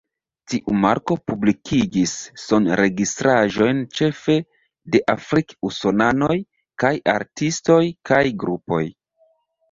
[0.51, 2.13] Tiu marko publikigis
[2.43, 4.37] sonregistraĵojn ĉefe
[4.95, 6.37] de afrik-usonanoj
[6.85, 7.79] kaj artistoj
[8.11, 8.81] kaj grupoj.